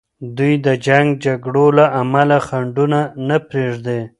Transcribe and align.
دوی 0.37 0.53
د 0.65 0.67
جنګ 0.85 1.07
جګړو 1.25 1.65
له 1.77 1.85
امله 2.01 2.37
خنډونه 2.47 2.99
نه 3.27 3.37
پریږدي. 3.47 4.01